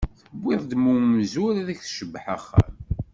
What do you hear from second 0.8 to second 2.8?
umzur, ad ak-tcebbeḥ axxam.